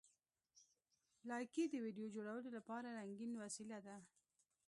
[1.29, 3.97] لایکي د ویډیو جوړولو لپاره رنګین وسیله ده.